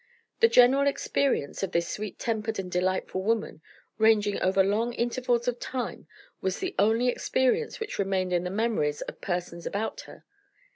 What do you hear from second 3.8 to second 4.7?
ranging over